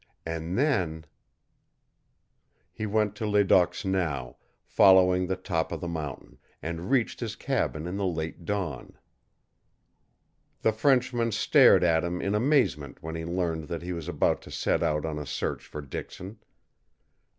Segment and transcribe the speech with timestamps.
[0.25, 1.05] And then
[2.73, 7.85] He went to Ledoq's now, following the top of the mountain, and reached his cabin
[7.85, 8.97] in the late dawn.
[10.63, 14.49] The Frenchman stared at him in amazement when he learned that he was about to
[14.49, 16.39] set out on a search for Dixon.